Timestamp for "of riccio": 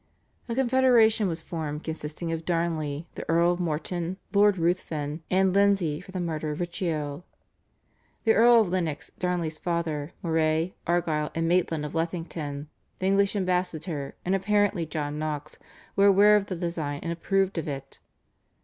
6.49-7.23